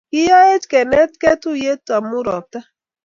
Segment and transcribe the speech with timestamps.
[0.11, 2.59] kiyaech kenaktaen tuiye omu robta